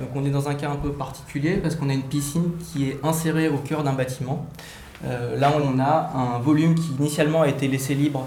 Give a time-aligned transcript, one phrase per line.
[0.00, 2.88] Donc on est dans un cas un peu particulier parce qu'on a une piscine qui
[2.88, 4.46] est insérée au cœur d'un bâtiment.
[5.02, 8.26] là on a un volume qui initialement a été laissé libre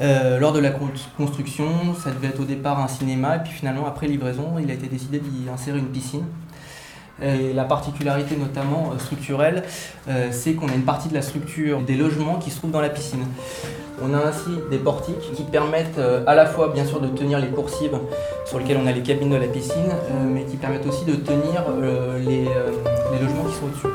[0.00, 0.70] lors de la
[1.16, 1.68] construction.
[2.02, 4.86] Ça devait être au départ un cinéma et puis finalement après livraison il a été
[4.86, 6.24] décidé d'y insérer une piscine.
[7.22, 9.62] Et la particularité notamment euh, structurelle,
[10.08, 12.80] euh, c'est qu'on a une partie de la structure des logements qui se trouve dans
[12.80, 13.24] la piscine.
[14.02, 17.38] On a ainsi des portiques qui permettent euh, à la fois bien sûr de tenir
[17.38, 17.98] les coursives
[18.46, 19.92] sur lesquelles on a les cabines de la piscine,
[20.26, 21.64] mais qui permettent aussi de tenir
[22.18, 22.44] les,
[23.20, 23.86] logements qui sont au-dessus.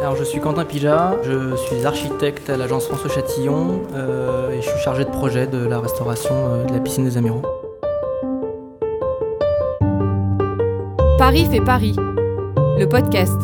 [0.00, 3.82] Alors je suis Quentin Pija, je suis architecte à l'agence François Châtillon
[4.52, 7.42] et je suis chargé de projet de la restauration de la piscine des Amiraux.
[11.18, 13.38] Paris fait Paris, le podcast.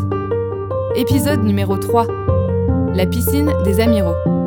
[0.96, 2.06] Épisode numéro 3.
[2.94, 4.37] La piscine des Amiraux.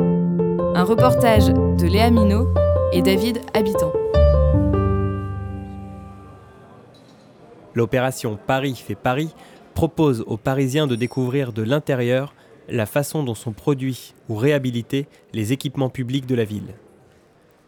[0.74, 2.48] Un reportage de Léa Minot
[2.94, 3.92] et David Habitant.
[7.74, 9.34] L'opération Paris fait Paris
[9.74, 12.32] propose aux Parisiens de découvrir de l'intérieur
[12.70, 16.74] la façon dont sont produits ou réhabilités les équipements publics de la ville.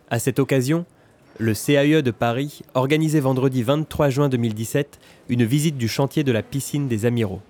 [0.09, 0.87] À cette occasion,
[1.39, 4.99] le CAE de Paris organisait vendredi 23 juin 2017
[5.29, 7.43] une visite du chantier de la piscine des Amiraux.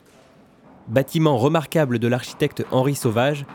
[0.88, 3.46] Bâtiment remarquable de l'architecte Henri Sauvage,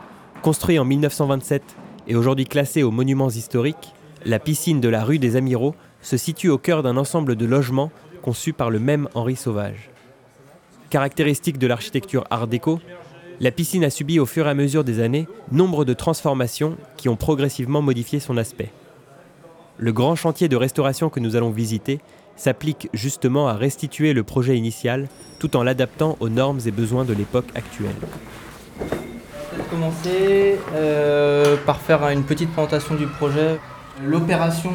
[0.41, 1.61] construit en 1927
[2.09, 3.93] et aujourd'hui classé aux monuments historiques,
[4.25, 7.91] la piscine de la rue des Amiraux se situe au cœur d'un ensemble de logements
[8.21, 9.91] conçus par le même Henri Sauvage.
[10.89, 12.79] Caractéristique de l'architecture art déco,
[13.39, 17.07] la piscine a subi au fur et à mesure des années nombre de transformations qui
[17.07, 18.71] ont progressivement modifié son aspect.
[19.77, 21.99] Le grand chantier de restauration que nous allons visiter
[22.35, 27.13] s'applique justement à restituer le projet initial tout en l'adaptant aux normes et besoins de
[27.13, 27.95] l'époque actuelle.
[29.51, 33.59] Vais commencer euh, par faire une petite présentation du projet.
[34.05, 34.71] L'opération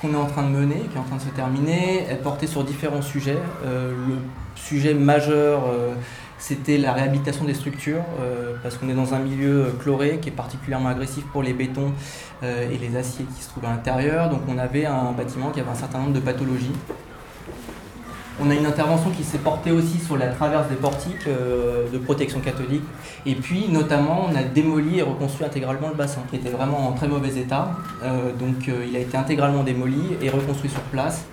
[0.00, 2.46] qu'on est en train de mener, qui est en train de se terminer, elle portait
[2.46, 3.36] sur différents sujets.
[3.66, 4.14] Euh, le
[4.54, 5.92] sujet majeur, euh,
[6.38, 8.02] c'était la réhabilitation des structures,
[8.62, 11.92] parce qu'on est dans un milieu chloré qui est particulièrement agressif pour les bétons
[12.42, 14.30] et les aciers qui se trouvent à l'intérieur.
[14.30, 16.72] Donc on avait un bâtiment qui avait un certain nombre de pathologies.
[18.42, 22.40] On a une intervention qui s'est portée aussi sur la traverse des portiques de protection
[22.40, 22.84] catholique.
[23.26, 26.92] Et puis, notamment, on a démoli et reconstruit intégralement le bassin, qui était vraiment en
[26.92, 27.76] très mauvais état.
[28.38, 31.26] donc, il a été intégralement démoli et reconstruit sur place.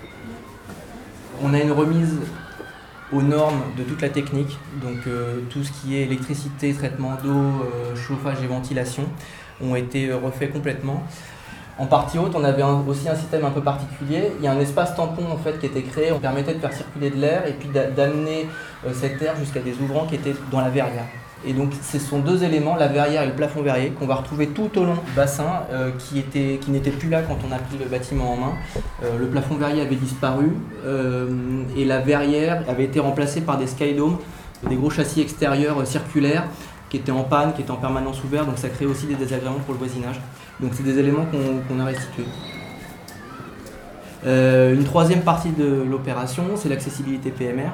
[1.42, 2.18] On a une remise
[3.12, 7.30] aux normes de toute la technique, donc euh, tout ce qui est électricité, traitement d'eau,
[7.30, 9.04] euh, chauffage et ventilation
[9.62, 11.02] ont été euh, refaits complètement.
[11.78, 14.32] En partie haute, on avait aussi un système un peu particulier.
[14.38, 16.72] Il y a un espace tampon en fait qui était créé, on permettait de faire
[16.72, 18.48] circuler de l'air et puis d'amener
[18.92, 21.04] cet air jusqu'à des ouvrants qui étaient dans la verrière.
[21.44, 24.48] Et donc ce sont deux éléments, la verrière et le plafond verrier, qu'on va retrouver
[24.48, 27.58] tout au long du bassin, euh, qui, était, qui n'était plus là quand on a
[27.58, 28.52] pris le bâtiment en main.
[29.04, 31.28] Euh, le plafond verrier avait disparu euh,
[31.76, 34.18] et la verrière avait été remplacée par des skydomes,
[34.68, 36.44] des gros châssis extérieurs circulaires
[36.90, 39.60] qui étaient en panne, qui étaient en permanence ouverts, donc ça crée aussi des désagréments
[39.64, 40.20] pour le voisinage.
[40.60, 41.26] Donc c'est des éléments
[41.68, 42.24] qu'on a restitués.
[44.24, 47.70] une troisième partie de l'opération, c'est l'accessibilité PMR.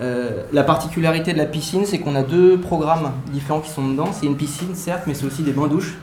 [0.00, 4.08] Euh, la particularité de la piscine, c'est qu'on a deux programmes différents qui sont dedans.
[4.12, 5.94] C'est une piscine, certes, mais c'est aussi des bains-douches.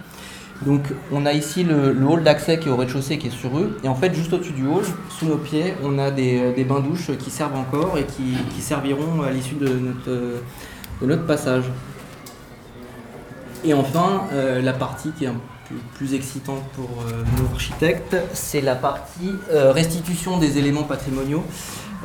[0.66, 3.78] Donc on a ici le, hall d'accès qui est au rez-de-chaussée qui est sur eux.
[3.84, 7.18] Et en fait, juste au-dessus du hall, sous nos pieds, on a des, euh, bains-douches
[7.18, 9.68] qui servent encore et qui, serviront à l'issue de
[11.02, 11.66] notre, passage.
[13.66, 15.42] Et enfin, euh, la partie qui est un
[15.96, 16.90] plus excitante pour
[17.38, 21.44] nos architectes, c'est la partie restitution des éléments patrimoniaux.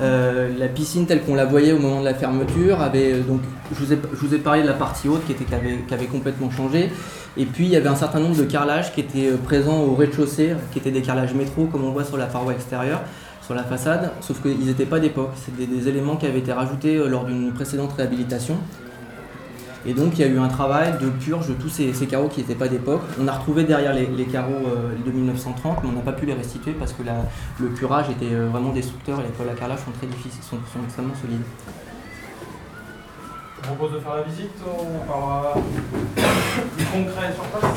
[0.00, 3.40] Euh, la piscine telle qu'on la voyait au moment de la fermeture avait euh, donc
[3.72, 6.90] je vous, ai, parlé de la partie haute qui, était, qui, avait, complètement changé.
[7.38, 9.94] Et puis il y avait un certain nombre de carrelages qui étaient euh, présents au
[9.94, 13.00] rez-de-chaussée qui étaient des carrelages métro comme on voit sur la paroi extérieure
[13.42, 16.96] sur la façade sauf qu'ils n'étaient pas d'époque c'est des, éléments qui avaient été rajoutés
[17.08, 18.58] lors d'une précédente réhabilitation
[19.86, 22.40] et donc il y a eu un travail de purge de tous ces, carreaux qui
[22.40, 23.02] n'étaient pas d'époque.
[23.20, 26.34] On a retrouvé derrière les, carreaux euh, de 1930, mais on n'a pas pu les
[26.34, 27.02] restituer parce que
[27.60, 30.58] le curage était euh, vraiment destructeur et les poils à carrelage sont très difficiles, sont,
[30.84, 31.42] extrêmement solides.
[33.62, 35.54] Je vous propose de faire la visite, on parlera
[36.78, 37.72] du concret sur place.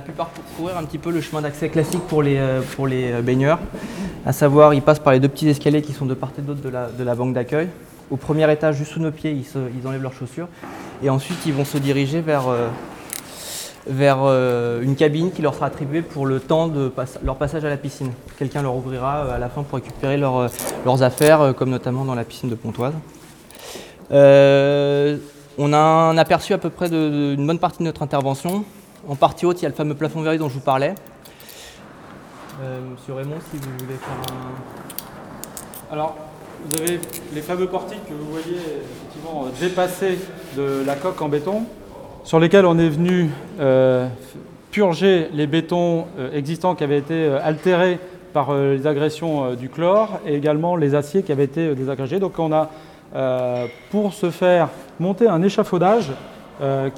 [0.00, 3.12] A pu parcourir un petit peu le chemin d'accès classique pour les, euh, pour les
[3.12, 3.58] euh, baigneurs,
[4.24, 6.62] à savoir ils passent par les deux petits escaliers qui sont de part et d'autre
[6.62, 7.68] de la, de la banque d'accueil.
[8.10, 9.44] Au premier étage, juste sous nos pieds, ils,
[9.78, 10.48] ils, enlèvent leurs chaussures
[11.02, 12.68] et ensuite ils vont se diriger vers, euh,
[13.86, 14.24] vers
[14.82, 16.90] une cabine qui leur sera attribuée pour le temps de
[17.22, 18.12] leur passage à la piscine.
[18.38, 20.48] Quelqu'un leur ouvrira à la fin pour récupérer euh,
[20.86, 22.94] leurs affaires, comme notamment dans la piscine de Pontoise.
[24.10, 28.64] on a un aperçu à peu près d'une bonne partie de notre intervention.
[29.08, 30.94] En partie haute, il y a le fameux plafond verri dont je vous parlais.
[32.90, 34.34] Monsieur Raymond, si vous voulez faire
[35.90, 35.94] un...
[35.94, 36.16] Alors,
[36.66, 37.00] vous avez
[37.34, 40.18] les fameux portiques que vous voyez effectivement dépassés
[40.56, 41.64] de la coque en béton
[42.24, 44.06] sur lesquels on est venu euh,
[44.70, 47.98] purger les bétons euh, existants qui avaient été euh, altérés
[48.34, 52.20] par les agressions du chlore et également les aciers qui avaient été désagrégés.
[52.20, 52.70] Donc on a,
[53.90, 54.68] pour ce faire,
[55.00, 56.12] monté un échafaudage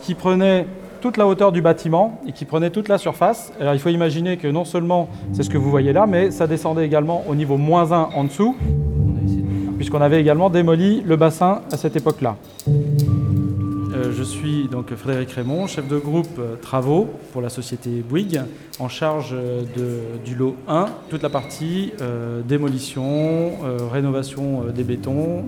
[0.02, 0.66] qui prenait
[1.02, 3.52] toute la hauteur du bâtiment et qui prenait toute la surface.
[3.60, 6.46] Alors il faut imaginer que non seulement c'est ce que vous voyez là, mais ça
[6.46, 8.56] descendait également au niveau moins 1 en dessous,
[9.76, 12.36] puisqu'on avait également démoli le bassin à cette époque-là.
[12.68, 18.40] Euh, je suis donc Frédéric Raymond, chef de groupe euh, travaux pour la société Bouygues,
[18.78, 19.62] en charge euh,
[20.24, 21.92] du lot 1, toute la partie
[22.46, 23.52] démolition,
[23.90, 25.44] rénovation des bétons,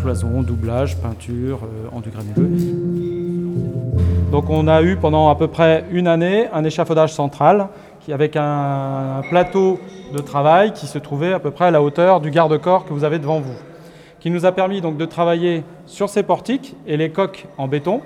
[0.00, 1.60] cloison, doublage, peinture,
[1.92, 2.65] enduit granuleux.
[4.36, 7.68] Donc on a eu pendant à peu près une année un échafaudage central
[8.12, 9.80] avec un plateau
[10.12, 13.04] de travail qui se trouvait à peu près à la hauteur du garde-corps que vous
[13.04, 13.54] avez devant vous
[14.20, 18.02] qui nous a permis donc de travailler sur ces portiques et les coques en béton.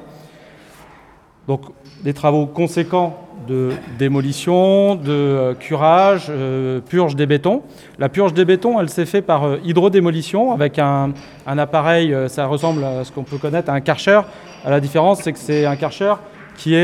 [1.48, 1.62] Donc
[2.04, 7.62] des travaux conséquents de démolition, de euh, curage, euh, purge des bétons.
[7.98, 11.12] La purge des bétons, elle s'est faite par euh, hydrodémolition avec un,
[11.46, 14.20] appareil, ça ressemble à ce qu'on peut connaître, à un karcher.
[14.64, 16.14] La différence, c'est que c'est un karcher
[16.56, 16.74] qui,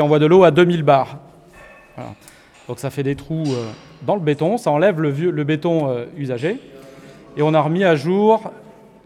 [0.00, 1.18] envoie de l'eau à 2000 bars.
[2.68, 3.44] Donc ça fait des trous
[4.02, 6.60] dans le béton, ça enlève le, le béton usagé
[7.36, 8.52] et on a remis à jour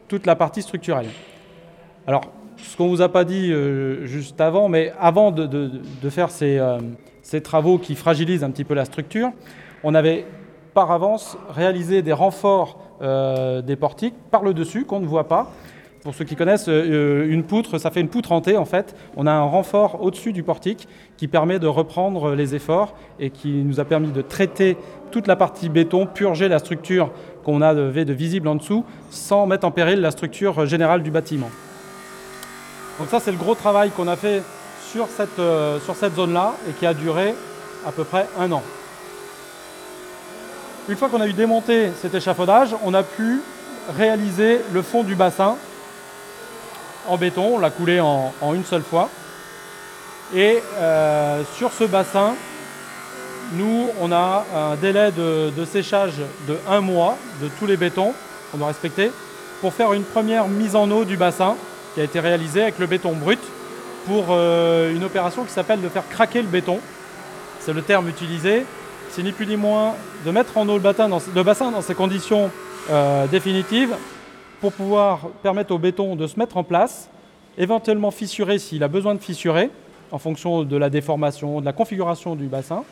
[0.09, 1.07] toute la partie structurelle.
[2.07, 2.23] Alors,
[2.63, 5.71] ce qu'on ne vous a pas dit euh, juste avant, mais avant de,
[6.09, 6.79] faire euh,
[7.23, 9.31] ces, travaux qui fragilisent un petit peu la structure,
[9.83, 10.27] on avait
[10.75, 15.51] par avance réalisé des renforts euh, des portiques par le dessus qu'on ne voit pas.
[16.03, 18.97] Pour ceux qui connaissent, une poutre, ça fait une poutre hantée en fait.
[19.19, 23.51] On a un renfort au-dessus du portique qui permet de reprendre les efforts et qui
[23.65, 24.79] nous a permis de traiter
[25.11, 27.11] toute la partie béton, purger la structure
[27.45, 31.51] qu'on avait de visible en dessous, sans mettre en péril la structure générale du bâtiment.
[33.01, 34.43] Donc ça, c'est le gros travail qu'on a fait
[34.93, 37.35] sur cette, euh, sur cette zone-là et qui a duré
[37.87, 38.63] à peu près un an.
[40.87, 43.41] Une fois qu'on a eu démonté cet échafaudage, on a pu
[43.97, 45.57] réaliser le fond du bassin
[47.09, 47.53] en béton.
[47.55, 49.09] On l'a coulé en, une seule fois.
[50.35, 52.35] Et euh, sur ce bassin,
[53.55, 58.13] nous, on a un délai de, séchage de un mois de tous les bétons
[58.53, 59.11] qu'on doit respecter
[59.63, 61.57] pour faire une première mise en eau du bassin
[61.95, 63.41] qui a été réalisée avec le béton brut
[64.07, 66.79] pour euh, une opération qui s'appelle de faire craquer le béton.
[67.61, 68.65] C'est le terme utilisé.
[69.11, 69.95] C'est ni plus ni moins
[70.25, 72.51] de mettre en eau le, bassin dans, ces conditions
[72.91, 73.97] euh, définitives
[74.61, 77.09] pour pouvoir permettre au béton de se mettre en place,
[77.59, 79.71] éventuellement fissurer s'il a besoin de fissurer
[80.13, 82.85] en fonction de la déformation, de la configuration du bassin,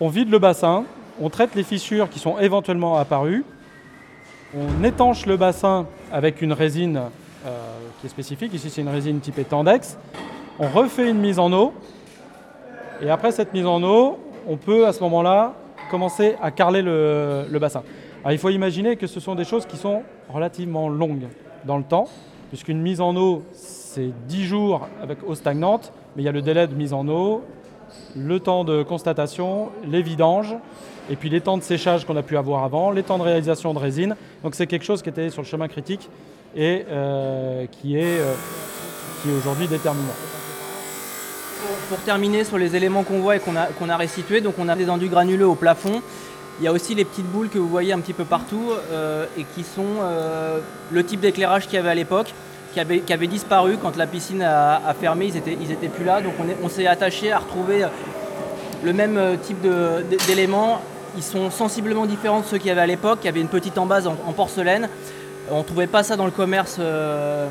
[0.00, 0.84] on vide le bassin,
[1.20, 3.44] on traite les fissures qui sont éventuellement apparues,
[4.56, 7.00] on étanche le bassin avec une résine
[7.46, 7.50] euh,
[8.00, 9.98] qui est spécifique, ici c'est une résine type Tendex,
[10.58, 11.72] on refait une mise en eau,
[13.02, 15.54] et après cette mise en eau, on peut à ce moment-là
[15.90, 17.82] commencer à carreler le, le bassin.
[18.22, 21.26] Alors, il faut imaginer que ce sont des choses qui sont relativement longues
[21.64, 22.08] dans le temps,
[22.48, 26.42] puisqu'une mise en eau, c'est 10 jours avec eau stagnante, mais il y a le
[26.42, 27.42] délai de mise en eau,
[28.16, 30.54] le temps de constatation, les vidanges,
[31.10, 33.74] et puis les temps de séchage qu'on a pu avoir avant, les temps de réalisation
[33.74, 34.16] de résine.
[34.42, 36.08] Donc c'est quelque chose qui était sur le chemin critique
[36.56, 38.32] et euh, qui est, euh,
[39.22, 40.14] qui est aujourd'hui déterminant.
[41.88, 44.68] Pour, terminer sur les éléments qu'on voit et qu'on a, qu'on a restitués, donc on
[44.68, 46.02] a des endus granuleux au plafond.
[46.60, 49.26] Il y a aussi les petites boules que vous voyez un petit peu partout euh,
[49.36, 49.82] et qui sont
[50.92, 52.32] le type d'éclairage qu'il y avait à l'époque
[52.74, 56.20] qui avaient, disparu quand la piscine a, fermé, ils étaient, ils étaient plus là.
[56.20, 57.86] Donc on s'est attaché à retrouver
[58.84, 59.66] le même euh, type
[60.26, 60.80] d'éléments.
[61.16, 63.78] Ils sont sensiblement différents de ceux qu'il y avait à l'époque, qui avaient une petite
[63.78, 64.88] embase en, porcelaine.
[65.50, 67.48] On ne trouvait pas ça dans le commerce euh,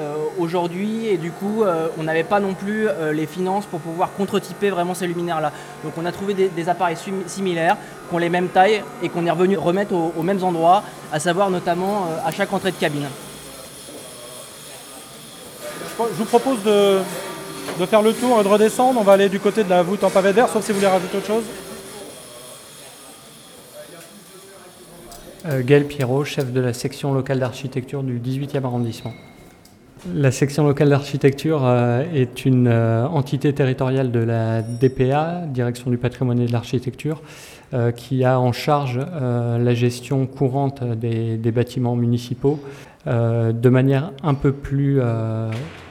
[0.00, 1.62] euh, aujourd'hui et du coup
[1.98, 5.52] on n'avait pas non plus les finances pour pouvoir contre-typer vraiment ces luminaires-là.
[5.84, 7.76] Donc on a trouvé des, appareils similaires,
[8.08, 11.50] qui ont les mêmes tailles et qu'on est revenu remettre aux mêmes endroits, à savoir
[11.50, 13.06] notamment à chaque entrée de cabine
[16.08, 17.00] je vous propose de,
[17.86, 19.00] faire le tour et de redescendre.
[19.00, 20.90] On va aller du côté de la voûte en pavé d'air, sauf si vous voulez
[20.90, 21.44] rajouter autre chose.
[25.46, 29.12] Euh, Gaël Pierrot, chef de la section locale d'architecture du 18e arrondissement.
[30.14, 35.98] La section locale d'architecture euh, est une euh, entité territoriale de la DPA, Direction du
[35.98, 37.22] patrimoine et de l'architecture,
[37.94, 42.58] qui a en charge la gestion courante des bâtiments municipaux
[43.06, 45.00] de manière un peu plus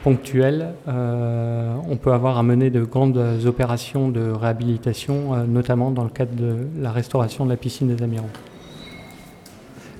[0.04, 0.74] ponctuelle.
[0.86, 6.54] on peut avoir à mener de grandes opérations de réhabilitation, notamment dans le cadre de
[6.80, 8.30] la restauration de la piscine des Amiraux.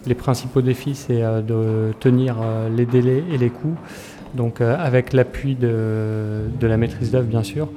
[0.07, 3.76] Les principaux défis, c'est euh, de tenir euh, les délais et les coûts,
[4.34, 7.68] donc euh, avec l'appui de, la maîtrise d'œuvre, bien sûr,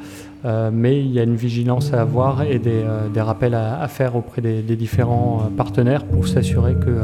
[0.74, 2.83] mais il y a une vigilance à avoir et des,
[3.22, 7.00] rappels à, faire auprès des, différents partenaires pour s'assurer que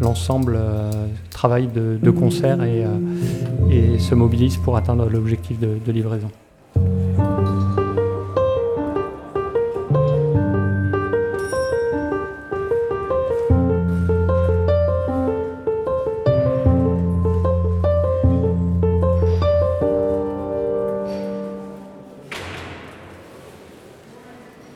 [0.00, 0.58] l'ensemble
[1.28, 6.30] travaille de, concert et, se mobilise pour atteindre l'objectif de livraison.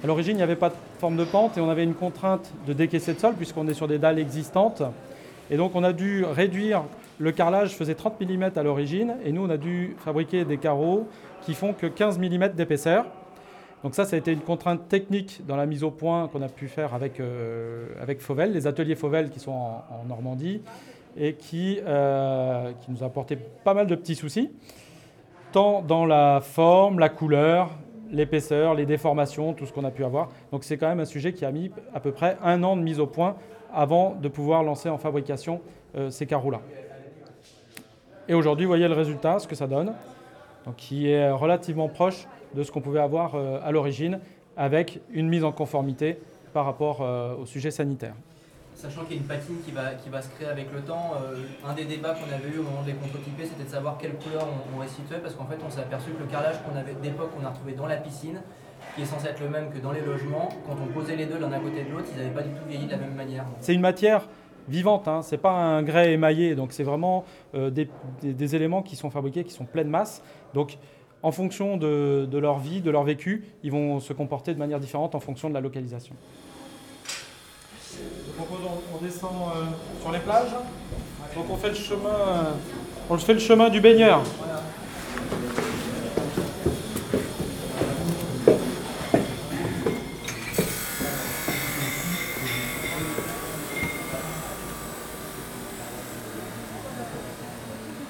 [0.04, 2.52] À l'origine, il n'y avait pas de forme de pente et on avait une contrainte
[2.66, 4.82] de décaisser de sol puisqu'on est sur des dalles existantes.
[5.50, 6.82] Et donc on a dû réduire,
[7.18, 11.08] le carrelage faisait 30 mm à l'origine et nous on a dû fabriquer des carreaux
[11.40, 13.06] qui font que 15 mm d'épaisseur.
[13.82, 16.48] Donc ça, ça a été une contrainte technique dans la mise au point qu'on a
[16.48, 20.60] pu faire avec, euh, avec Fauvel, les ateliers Fauvel qui sont en, Normandie
[21.16, 24.50] et qui, euh, qui nous a apporté pas mal de petits soucis,
[25.52, 27.70] tant dans la forme, la couleur,
[28.10, 30.28] l'épaisseur, les déformations, tout ce qu'on a pu avoir.
[30.52, 32.82] Donc c'est quand même un sujet qui a mis à peu près un an de
[32.82, 33.36] mise au point
[33.72, 35.60] avant de pouvoir lancer en fabrication
[35.96, 36.60] euh, ces carreaux-là.
[38.28, 39.92] Et aujourd'hui, vous voyez le résultat, ce que ça donne,
[40.64, 44.20] donc qui est relativement proche de ce qu'on pouvait avoir euh, à l'origine,
[44.56, 46.18] avec une mise en conformité
[46.52, 48.14] par rapport euh, au sujet sanitaire.
[48.74, 51.12] Sachant qu'il y a une patine qui va, qui va se créer avec le temps,
[51.14, 54.14] euh, un des débats qu'on avait eu au moment des contre-typés, c'était de savoir quelle
[54.14, 57.30] couleur on, restituait, parce qu'en fait on s'est aperçu que le carrelage qu'on avait d'époque,
[57.36, 58.40] qu'on a retrouvé dans la piscine,
[58.96, 61.38] qui est censé être le même que dans les logements, quand on posait les deux
[61.38, 63.44] l'un à côté de l'autre, ils n'avaient pas du tout vieilli de la même manière.
[63.60, 64.28] C'est une matière
[64.68, 65.22] vivante, hein.
[65.22, 69.52] c'est pas un grès émaillé, donc c'est vraiment euh, des, éléments qui sont fabriqués, qui
[69.52, 70.22] sont pleine masse.
[70.52, 70.78] Donc
[71.22, 74.80] en fonction de, de leur vie, de leur vécu, ils vont se comporter de manière
[74.80, 76.53] différente en fonction de la localisation on,
[79.04, 79.64] descend euh,
[80.00, 80.54] sur les plages.
[81.36, 82.52] Donc on fait le chemin, euh,
[83.10, 84.22] on fait le chemin du baigneur.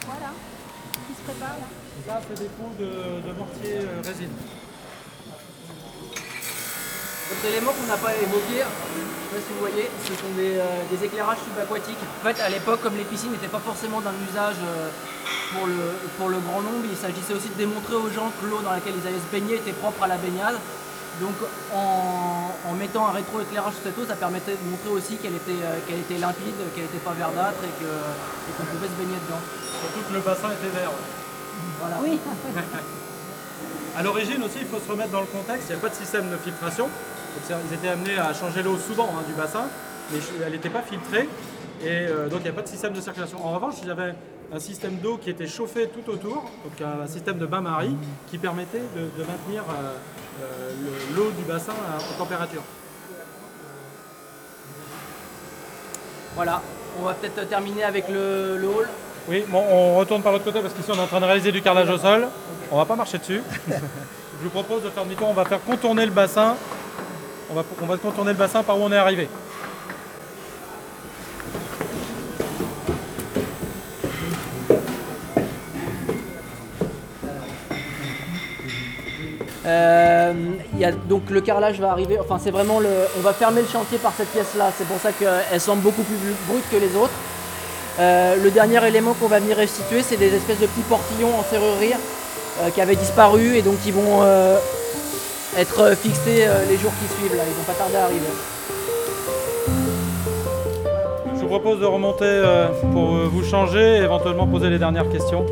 [0.06, 0.30] Voilà,
[1.08, 1.66] qui se prépare là.
[2.06, 2.84] Ça, c'est des pots de,
[3.26, 4.28] de mortier euh, résine.
[7.30, 8.83] D'autres éléments qu'on n'a pas ne
[9.34, 11.98] sais pas si vous voyez, ce sont des, euh, éclairages subaquatiques.
[12.20, 14.90] En fait, à l'époque, comme les piscines n'étaient pas forcément d'un usage euh,
[15.52, 18.60] pour, le, pour le grand nombre, il s'agissait aussi de démontrer aux gens que l'eau
[18.62, 20.58] dans laquelle ils allaient se baigner était propre à la baignade.
[21.20, 21.34] Donc
[21.72, 25.78] en, mettant un rétroéclairage sur cette eau, ça permettait de montrer aussi qu'elle était, euh,
[25.86, 29.42] qu'elle était limpide, qu'elle n'était pas verdâtre et, qu'on pouvait se baigner dedans.
[29.80, 30.90] Surtout que le bassin était vert.
[31.80, 31.96] Voilà.
[32.02, 32.18] Oui.
[33.96, 35.94] à l'origine aussi, il faut se remettre dans le contexte, il n'y a pas de
[35.94, 36.90] système de filtration
[37.68, 39.64] ils étaient amenés à changer l'eau souvent hein, du bassin,
[40.12, 41.28] mais elle n'était pas filtrée,
[41.82, 43.44] et euh, donc il n'y a pas de système de circulation.
[43.44, 44.14] En revanche, il y avait
[44.52, 47.96] un système d'eau qui était chauffé tout autour, donc un système de bain-marie
[48.30, 49.96] qui permettait de, maintenir euh,
[50.42, 50.70] euh,
[51.16, 52.62] l'eau du bassin en température.
[56.34, 56.62] Voilà,
[57.00, 58.88] on va peut-être terminer avec le, le hall.
[59.28, 61.52] Oui, bon, on retourne par l'autre côté parce qu'ici on est en train de réaliser
[61.52, 62.28] du carrelage au sol.
[62.70, 63.42] On va pas marcher dessus.
[63.68, 66.56] Je vous propose de faire demi-tour, on va faire contourner le bassin
[67.50, 69.28] on va, contourner le bassin par où on est arrivé.
[79.66, 80.32] Euh,
[81.08, 82.90] donc le carrelage va arriver, enfin c'est vraiment le.
[83.18, 86.02] On va fermer le chantier par cette pièce là, c'est pour ça qu'elle semble beaucoup
[86.02, 87.14] plus brute que les autres.
[87.98, 91.44] Euh, le dernier élément qu'on va venir restituer, c'est des espèces de petits portillons en
[91.44, 91.94] serrurerie
[92.60, 94.22] euh, qui avaient disparu et donc qui vont
[95.58, 97.36] être euh, fixés euh, les jours qui suivent.
[97.36, 97.42] Là.
[97.46, 98.20] Ils vont pas tarder à arriver.
[101.34, 105.44] Je vous propose de remonter euh, pour vous changer et éventuellement poser les dernières questions.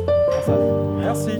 [0.99, 1.39] Merci.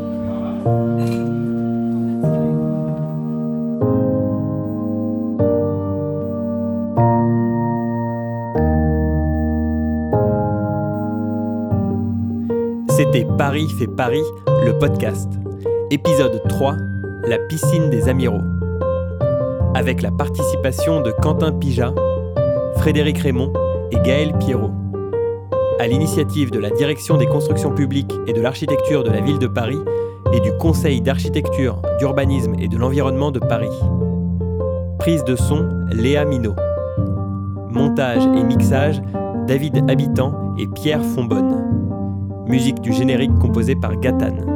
[12.90, 14.24] C'était Paris fait Paris,
[14.66, 15.30] le podcast.
[15.90, 16.76] Épisode 3,
[17.28, 18.53] la piscine des Amiraux
[19.76, 21.94] avec la participation de Quentin Pija,
[22.78, 23.52] Frédéric Raymond
[23.92, 24.72] et Gaël Pierrot.
[25.80, 29.48] à l'initiative de la Direction des constructions publiques et de l'architecture de la ville de
[29.48, 29.80] Paris
[30.32, 33.76] et du Conseil d'architecture, d'urbanisme et de l'environnement de Paris.
[35.00, 36.56] Prise de son, Léa Minot.
[37.70, 39.02] Montage et mixage,
[39.48, 42.46] David Habitant et Pierre Fonbonne.
[42.48, 44.53] Musique du générique composée par Gatane.